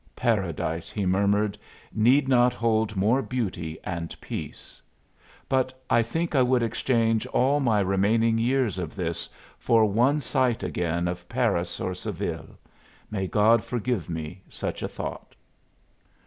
"Paradise," 0.15 0.91
he 0.91 1.05
murmured, 1.05 1.59
"need 1.93 2.27
not 2.27 2.55
hold 2.55 2.95
more 2.95 3.21
beauty 3.21 3.77
and 3.83 4.19
peace. 4.19 4.81
But 5.47 5.79
I 5.91 6.01
think 6.01 6.33
I 6.33 6.41
would 6.41 6.63
exchange 6.63 7.27
all 7.27 7.59
my 7.59 7.81
remaining 7.81 8.39
years 8.39 8.79
of 8.79 8.95
this 8.95 9.29
for 9.59 9.85
one 9.85 10.19
sight 10.19 10.63
again 10.63 11.07
of 11.07 11.29
Paris 11.29 11.79
or 11.79 11.93
Seville. 11.93 12.57
May 13.11 13.27
God 13.27 13.63
forgive 13.63 14.09
me 14.09 14.41
such 14.49 14.81
a 14.81 14.87
thought!" 14.89 15.35